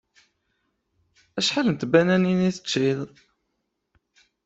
[1.39, 2.99] Acḥal n tbananin i teččiḍ?